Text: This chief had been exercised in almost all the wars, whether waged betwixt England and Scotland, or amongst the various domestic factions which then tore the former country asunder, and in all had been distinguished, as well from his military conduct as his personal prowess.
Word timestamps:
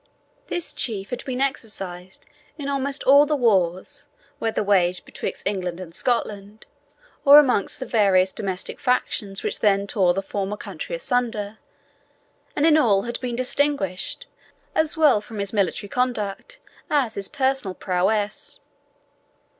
This 0.47 0.73
chief 0.73 1.11
had 1.11 1.23
been 1.25 1.41
exercised 1.41 2.25
in 2.57 2.67
almost 2.67 3.03
all 3.03 3.27
the 3.27 3.35
wars, 3.35 4.07
whether 4.39 4.63
waged 4.63 5.05
betwixt 5.05 5.45
England 5.45 5.79
and 5.79 5.93
Scotland, 5.93 6.65
or 7.23 7.37
amongst 7.37 7.79
the 7.79 7.85
various 7.85 8.31
domestic 8.31 8.79
factions 8.79 9.43
which 9.43 9.59
then 9.59 9.85
tore 9.85 10.15
the 10.15 10.23
former 10.23 10.57
country 10.57 10.95
asunder, 10.95 11.59
and 12.55 12.65
in 12.65 12.77
all 12.77 13.03
had 13.03 13.21
been 13.21 13.35
distinguished, 13.35 14.25
as 14.73 14.97
well 14.97 15.21
from 15.21 15.37
his 15.37 15.53
military 15.53 15.87
conduct 15.87 16.59
as 16.89 17.13
his 17.13 17.29
personal 17.29 17.75
prowess. 17.75 18.59